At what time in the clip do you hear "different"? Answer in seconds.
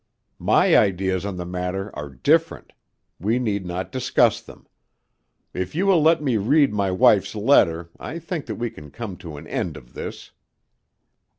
2.09-2.73